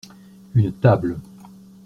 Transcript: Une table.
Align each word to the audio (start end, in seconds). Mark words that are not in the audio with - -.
Une 0.55 0.73
table. 0.73 1.19